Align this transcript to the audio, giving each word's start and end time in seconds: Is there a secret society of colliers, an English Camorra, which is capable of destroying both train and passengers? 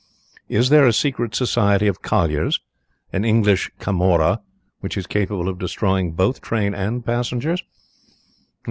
Is 0.49 0.69
there 0.69 0.87
a 0.87 0.93
secret 0.93 1.35
society 1.35 1.85
of 1.85 2.01
colliers, 2.01 2.59
an 3.13 3.23
English 3.23 3.69
Camorra, 3.77 4.41
which 4.79 4.97
is 4.97 5.05
capable 5.05 5.47
of 5.47 5.59
destroying 5.59 6.13
both 6.13 6.41
train 6.41 6.73
and 6.73 7.05
passengers? 7.05 7.61